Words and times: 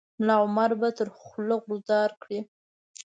ملا 0.19 0.35
عمر 0.45 0.71
به 0.79 0.89
تر 0.97 1.07
خوله 1.19 1.55
غورځار 1.63 2.11
کړي. 2.21 2.39